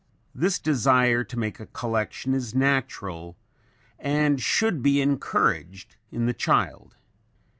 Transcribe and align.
This 0.33 0.57
desire 0.57 1.23
to 1.25 1.37
make 1.37 1.59
a 1.59 1.67
collection 1.67 2.33
is 2.33 2.55
natural 2.55 3.37
and 3.99 4.41
should 4.41 4.81
be 4.81 4.99
encouraged 4.99 5.95
in 6.11 6.25
the 6.25 6.33
child. 6.33 6.95